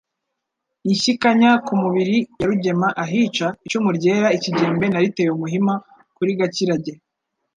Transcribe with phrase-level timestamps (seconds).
[0.89, 5.73] Inshyikanya ku mubiri ya Rugema ahica, icumu ryera ikigembe nariteye umuhima
[6.15, 6.93] kuri Gakirage,